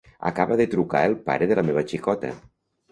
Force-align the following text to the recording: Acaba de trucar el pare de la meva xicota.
Acaba 0.29 0.57
de 0.61 0.65
trucar 0.71 1.03
el 1.11 1.15
pare 1.29 1.51
de 1.53 1.61
la 1.61 1.67
meva 1.71 1.87
xicota. 1.95 2.35